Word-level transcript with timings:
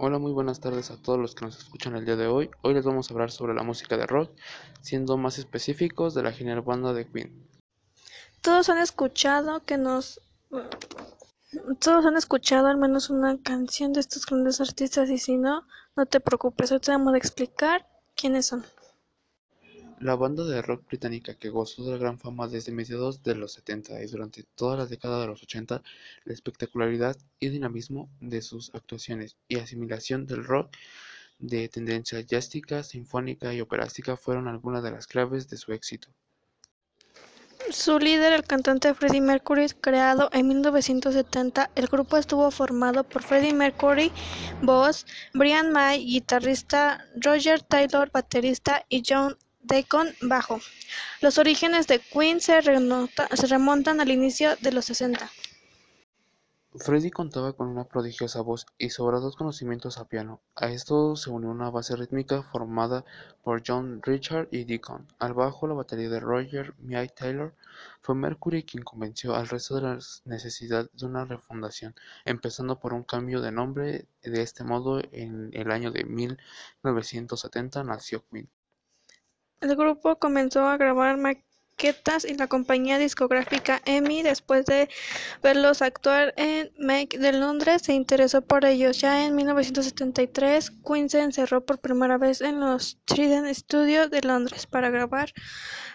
Hola, 0.00 0.20
muy 0.20 0.30
buenas 0.30 0.60
tardes 0.60 0.92
a 0.92 0.96
todos 0.96 1.18
los 1.18 1.34
que 1.34 1.44
nos 1.44 1.58
escuchan 1.58 1.96
el 1.96 2.04
día 2.04 2.14
de 2.14 2.28
hoy. 2.28 2.52
Hoy 2.62 2.72
les 2.72 2.84
vamos 2.84 3.10
a 3.10 3.14
hablar 3.14 3.32
sobre 3.32 3.52
la 3.52 3.64
música 3.64 3.96
de 3.96 4.06
rock, 4.06 4.30
siendo 4.80 5.16
más 5.16 5.38
específicos 5.38 6.14
de 6.14 6.22
la 6.22 6.30
genial 6.30 6.60
banda 6.60 6.92
de 6.92 7.04
Queen. 7.04 7.48
Todos 8.40 8.68
han 8.68 8.78
escuchado 8.78 9.64
que 9.64 9.76
nos 9.76 10.20
todos 11.80 12.06
han 12.06 12.16
escuchado 12.16 12.68
al 12.68 12.76
menos 12.76 13.10
una 13.10 13.42
canción 13.42 13.92
de 13.92 13.98
estos 13.98 14.24
grandes 14.24 14.60
artistas 14.60 15.10
y 15.10 15.18
si 15.18 15.36
no, 15.36 15.66
no 15.96 16.06
te 16.06 16.20
preocupes, 16.20 16.70
hoy 16.70 16.78
te 16.78 16.92
vamos 16.92 17.14
a 17.14 17.18
explicar 17.18 17.84
quiénes 18.14 18.46
son. 18.46 18.64
La 20.00 20.14
banda 20.14 20.44
de 20.44 20.62
rock 20.62 20.86
británica 20.86 21.34
que 21.34 21.50
gozó 21.50 21.90
de 21.90 21.98
gran 21.98 22.20
fama 22.20 22.46
desde 22.46 22.70
mediados 22.70 23.22
de 23.24 23.34
los 23.34 23.54
70 23.54 24.00
y 24.02 24.06
durante 24.06 24.44
toda 24.54 24.76
la 24.76 24.86
década 24.86 25.20
de 25.20 25.26
los 25.26 25.42
80, 25.42 25.82
la 26.24 26.32
espectacularidad 26.32 27.16
y 27.40 27.48
dinamismo 27.48 28.08
de 28.20 28.40
sus 28.40 28.72
actuaciones 28.74 29.36
y 29.48 29.56
asimilación 29.58 30.24
del 30.26 30.44
rock 30.44 30.70
de 31.40 31.68
tendencia 31.68 32.20
jazzística, 32.20 32.84
sinfónica 32.84 33.52
y 33.52 33.60
operástica 33.60 34.16
fueron 34.16 34.46
algunas 34.46 34.84
de 34.84 34.92
las 34.92 35.08
claves 35.08 35.48
de 35.48 35.56
su 35.56 35.72
éxito. 35.72 36.08
Su 37.70 37.98
líder, 37.98 38.32
el 38.32 38.44
cantante 38.44 38.94
Freddie 38.94 39.20
Mercury, 39.20 39.66
creado 39.80 40.30
en 40.32 40.46
1970, 40.48 41.70
el 41.74 41.86
grupo 41.88 42.16
estuvo 42.16 42.50
formado 42.50 43.04
por 43.04 43.22
Freddie 43.22 43.52
Mercury, 43.52 44.12
voz, 44.62 45.06
Brian 45.34 45.72
May, 45.72 46.04
guitarrista, 46.04 47.04
Roger 47.16 47.60
Taylor, 47.62 48.10
baterista 48.10 48.84
y 48.88 49.02
John 49.06 49.36
Deacon 49.68 50.08
bajo. 50.22 50.60
Los 51.20 51.36
orígenes 51.36 51.86
de 51.86 52.00
Queen 52.00 52.40
se, 52.40 52.58
remontan 52.60 54.00
al 54.00 54.10
inicio 54.10 54.56
de 54.56 54.72
los 54.72 54.86
sesenta. 54.86 55.30
Freddie 56.74 57.10
contaba 57.10 57.52
con 57.52 57.68
una 57.68 57.84
prodigiosa 57.84 58.40
voz 58.40 58.64
y 58.78 58.88
sobrados 58.90 59.36
conocimientos 59.36 59.98
a 59.98 60.08
piano. 60.08 60.40
A 60.54 60.70
esto 60.70 61.16
se 61.16 61.28
unió 61.28 61.50
una 61.50 61.70
base 61.70 61.96
rítmica 61.96 62.42
formada 62.42 63.04
por 63.42 63.62
John 63.66 64.00
Richard 64.02 64.48
y 64.52 64.64
Deacon. 64.64 65.06
Al 65.18 65.34
bajo, 65.34 65.66
la 65.66 65.74
batería 65.74 66.08
de 66.08 66.20
Roger 66.20 66.74
May 66.78 67.08
Taylor. 67.08 67.54
Fue 68.00 68.14
Mercury 68.14 68.62
quien 68.62 68.84
convenció 68.84 69.34
al 69.34 69.48
resto 69.48 69.74
de 69.74 69.82
la 69.82 69.98
necesidad 70.24 70.88
de 70.92 71.06
una 71.06 71.26
refundación, 71.26 71.94
empezando 72.24 72.78
por 72.80 72.94
un 72.94 73.02
cambio 73.02 73.42
de 73.42 73.52
nombre. 73.52 74.06
De 74.22 74.40
este 74.40 74.64
modo, 74.64 75.00
en 75.12 75.50
el 75.52 75.70
año 75.70 75.90
de 75.90 76.04
1970 76.04 77.84
nació 77.84 78.24
Queen. 78.30 78.48
El 79.60 79.74
grupo 79.74 80.20
comenzó 80.20 80.66
a 80.68 80.76
grabar 80.76 81.16
maquetas 81.16 82.24
y 82.24 82.34
la 82.34 82.46
compañía 82.46 82.96
discográfica 82.96 83.82
EMI, 83.86 84.22
después 84.22 84.64
de 84.66 84.88
verlos 85.42 85.82
actuar 85.82 86.32
en 86.36 86.70
Make 86.78 87.18
de 87.18 87.32
Londres, 87.32 87.82
se 87.82 87.92
interesó 87.92 88.40
por 88.40 88.64
ellos. 88.64 89.00
Ya 89.00 89.26
en 89.26 89.34
1973, 89.34 90.70
Queen 90.86 91.10
se 91.10 91.22
encerró 91.22 91.66
por 91.66 91.80
primera 91.80 92.18
vez 92.18 92.40
en 92.40 92.60
los 92.60 92.98
Trident 93.04 93.52
Studios 93.52 94.10
de 94.10 94.20
Londres 94.20 94.66
para 94.66 94.90
grabar 94.90 95.32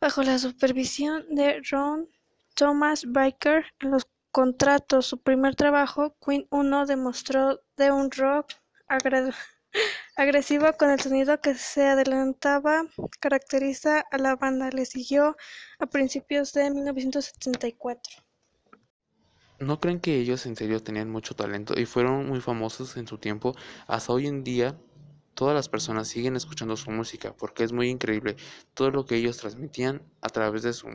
bajo 0.00 0.22
la 0.22 0.38
supervisión 0.38 1.24
de 1.30 1.62
Ron 1.70 2.10
Thomas 2.54 3.04
Baker 3.10 3.64
en 3.80 3.92
los 3.92 4.06
contratos. 4.32 5.06
Su 5.06 5.22
primer 5.22 5.56
trabajo, 5.56 6.14
Queen 6.24 6.46
1, 6.50 6.84
demostró 6.84 7.62
de 7.78 7.90
un 7.90 8.10
rock 8.10 8.52
agradable 8.86 9.34
agresiva 10.16 10.72
con 10.72 10.90
el 10.90 10.98
sonido 10.98 11.40
que 11.40 11.54
se 11.54 11.86
adelantaba 11.86 12.84
caracteriza 13.20 14.00
a 14.10 14.18
la 14.18 14.34
banda. 14.34 14.70
Le 14.70 14.86
siguió 14.86 15.36
a 15.78 15.86
principios 15.86 16.52
de 16.54 16.70
1974. 16.70 18.22
¿No 19.58 19.80
creen 19.80 20.00
que 20.00 20.18
ellos 20.18 20.44
en 20.46 20.56
serio 20.56 20.82
tenían 20.82 21.10
mucho 21.10 21.34
talento 21.34 21.78
y 21.78 21.86
fueron 21.86 22.26
muy 22.26 22.40
famosos 22.40 22.96
en 22.96 23.06
su 23.06 23.18
tiempo? 23.18 23.54
Hasta 23.86 24.12
hoy 24.12 24.26
en 24.26 24.44
día 24.44 24.76
todas 25.34 25.54
las 25.54 25.68
personas 25.68 26.08
siguen 26.08 26.36
escuchando 26.36 26.76
su 26.76 26.90
música 26.90 27.34
porque 27.36 27.64
es 27.64 27.72
muy 27.72 27.88
increíble 27.88 28.36
todo 28.74 28.90
lo 28.90 29.06
que 29.06 29.16
ellos 29.16 29.36
transmitían 29.36 30.02
a 30.22 30.28
través 30.28 30.62
de 30.62 30.72
su 30.72 30.88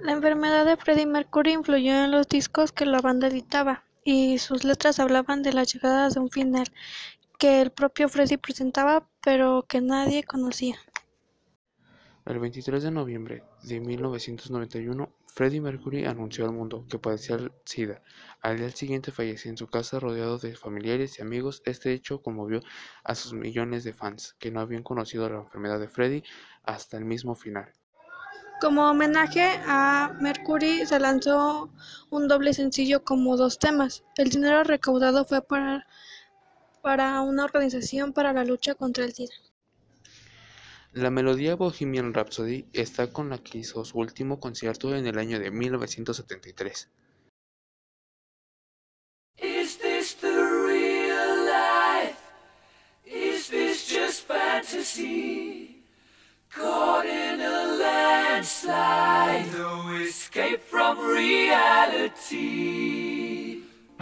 La 0.00 0.12
enfermedad 0.12 0.64
de 0.66 0.76
Freddie 0.76 1.06
Mercury 1.06 1.52
influyó 1.52 2.04
en 2.04 2.10
los 2.10 2.28
discos 2.28 2.72
que 2.72 2.84
la 2.84 3.00
banda 3.00 3.28
editaba 3.28 3.84
y 4.04 4.38
sus 4.38 4.64
letras 4.64 5.00
hablaban 5.00 5.42
de 5.42 5.52
la 5.52 5.64
llegada 5.64 6.08
de 6.08 6.20
un 6.20 6.30
final 6.30 6.66
que 7.38 7.60
el 7.60 7.70
propio 7.70 8.08
Freddie 8.08 8.38
presentaba 8.38 9.08
pero 9.22 9.64
que 9.68 9.80
nadie 9.80 10.24
conocía. 10.24 10.76
El 12.26 12.40
23 12.40 12.82
de 12.82 12.90
noviembre 12.90 13.42
de 13.62 13.80
1991, 13.80 15.10
Freddie 15.28 15.62
Mercury 15.62 16.04
anunció 16.04 16.44
al 16.44 16.52
mundo 16.52 16.84
que 16.90 16.98
padecía 16.98 17.36
el 17.36 17.52
SIDA. 17.64 18.02
Al 18.42 18.58
día 18.58 18.70
siguiente 18.70 19.12
falleció 19.12 19.50
en 19.50 19.56
su 19.56 19.66
casa 19.66 19.98
rodeado 19.98 20.36
de 20.36 20.54
familiares 20.54 21.18
y 21.18 21.22
amigos. 21.22 21.62
Este 21.64 21.92
hecho 21.92 22.20
conmovió 22.20 22.60
a 23.04 23.14
sus 23.14 23.32
millones 23.32 23.84
de 23.84 23.94
fans 23.94 24.34
que 24.38 24.50
no 24.50 24.60
habían 24.60 24.82
conocido 24.82 25.26
la 25.30 25.38
enfermedad 25.38 25.80
de 25.80 25.88
Freddie 25.88 26.24
hasta 26.64 26.98
el 26.98 27.06
mismo 27.06 27.34
final. 27.34 27.72
Como 28.60 28.90
homenaje 28.90 29.60
a 29.66 30.14
Mercury 30.20 30.84
se 30.84 30.98
lanzó 30.98 31.72
un 32.10 32.28
doble 32.28 32.52
sencillo 32.52 33.04
como 33.04 33.36
dos 33.36 33.58
temas. 33.58 34.04
El 34.16 34.30
dinero 34.30 34.64
recaudado 34.64 35.24
fue 35.24 35.40
para 35.40 35.86
para 36.80 37.20
una 37.20 37.44
organización 37.44 38.12
para 38.12 38.32
la 38.32 38.44
lucha 38.44 38.74
contra 38.74 39.04
el 39.04 39.12
SIDA. 39.12 39.34
La 40.92 41.10
melodía 41.10 41.54
Bohemian 41.54 42.14
Rhapsody 42.14 42.66
está 42.72 43.12
con 43.12 43.28
la 43.28 43.38
que 43.38 43.58
hizo 43.58 43.84
su 43.84 43.98
último 43.98 44.40
concierto 44.40 44.96
en 44.96 45.06
el 45.06 45.18
año 45.18 45.38
de 45.38 45.50
1973. 45.50 46.88
Is 49.36 49.78
this 49.78 50.16
the 50.16 50.28
real 50.28 51.44
life? 51.44 52.18
Is 53.04 53.48
this 53.48 53.86
just 53.86 54.26
fantasy? 54.26 55.84
Caught 56.50 57.04
in 57.04 57.40
a 57.40 57.76
landslide, 57.78 59.52
no 59.52 59.94
escape 60.00 60.62
from 60.62 60.98
reality. 60.98 61.98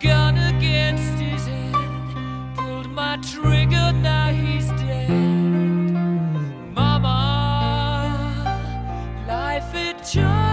Gun 0.00 0.36
against 0.36 1.18
his 1.18 1.46
head, 1.46 1.74
pulled 2.56 2.90
my 2.90 3.16
trigger, 3.18 3.92
now 3.92 4.32
he's 4.32 4.68
dead. 4.80 5.10
Mama, 6.74 7.16
life 9.26 9.74
it 9.74 9.98
just 9.98 10.43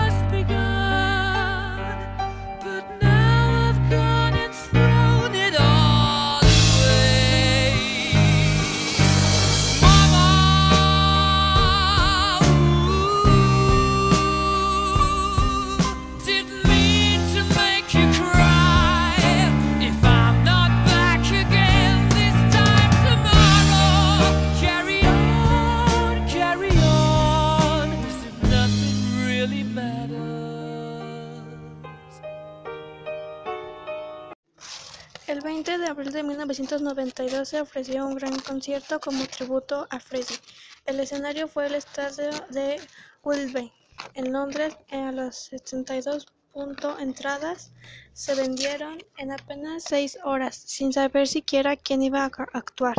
El 35.28 35.40
20 35.42 35.78
de 35.78 35.88
abril 35.88 36.12
de 36.12 36.24
1992 36.24 37.48
se 37.48 37.62
ofreció 37.62 38.06
un 38.06 38.16
gran 38.16 38.38
concierto 38.40 39.00
como 39.00 39.26
tributo 39.26 39.88
a 39.90 40.00
Freddie. 40.00 40.38
El 40.86 41.00
escenario 41.00 41.48
fue 41.48 41.68
el 41.68 41.76
estadio 41.76 42.30
de 42.50 42.82
Wembley, 43.24 43.72
en 44.16 44.34
Londres, 44.34 44.76
a 44.92 45.12
los 45.12 45.36
72 45.36 46.26
punto 46.52 47.00
entradas 47.00 47.72
se 48.14 48.36
vendieron 48.36 48.98
en 49.18 49.32
apenas 49.32 49.84
seis 49.84 50.18
horas, 50.24 50.56
sin 50.56 50.92
saber 50.92 51.28
siquiera 51.28 51.78
quién 51.78 52.04
iba 52.04 52.24
a 52.24 52.32
actuar. 52.54 52.96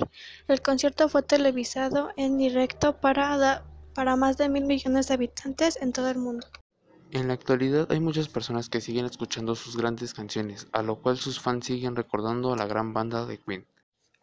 El 0.48 0.62
concierto 0.62 1.08
fue 1.08 1.22
televisado 1.22 2.10
en 2.16 2.38
directo 2.38 2.98
para, 2.98 3.62
para 3.94 4.16
más 4.16 4.38
de 4.38 4.48
mil 4.48 4.64
millones 4.64 5.08
de 5.08 5.14
habitantes 5.14 5.76
en 5.82 5.92
todo 5.92 6.08
el 6.08 6.18
mundo. 6.18 6.46
En 7.12 7.28
la 7.28 7.34
actualidad 7.34 7.92
hay 7.92 8.00
muchas 8.00 8.28
personas 8.28 8.70
que 8.70 8.80
siguen 8.80 9.04
escuchando 9.04 9.54
sus 9.54 9.76
grandes 9.76 10.14
canciones, 10.14 10.66
a 10.72 10.82
lo 10.82 10.96
cual 10.96 11.18
sus 11.18 11.38
fans 11.38 11.66
siguen 11.66 11.94
recordando 11.94 12.54
a 12.54 12.56
la 12.56 12.64
gran 12.64 12.94
banda 12.94 13.26
de 13.26 13.36
Queen. 13.36 13.66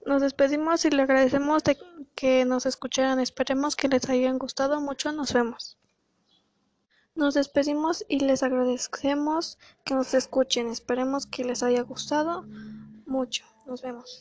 Nos 0.07 0.24
despedimos 0.24 0.83
y 0.86 0.89
le 0.89 1.03
agradecemos 1.03 1.63
de 1.63 1.77
que 2.15 2.45
nos 2.45 2.65
escucharan. 2.65 3.19
Esperemos 3.19 3.75
que 3.75 3.89
les 3.89 4.09
hayan 4.09 4.39
gustado 4.39 4.81
mucho. 4.81 5.12
Nos 5.12 5.33
vemos. 5.33 5.77
Nos 7.13 7.36
despedimos 7.36 8.03
y 8.09 8.21
les 8.21 8.41
agradecemos 8.41 9.59
que 9.86 9.94
nos 9.94 10.15
escuchen. 10.15 10.68
Esperemos 10.69 11.27
que 11.27 11.45
les 11.45 11.62
haya 11.62 11.83
gustado 11.83 12.44
mucho. 13.06 13.45
Nos 13.68 13.83
vemos. 13.83 14.18